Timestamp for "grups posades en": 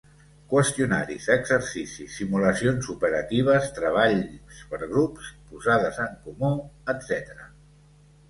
4.95-6.15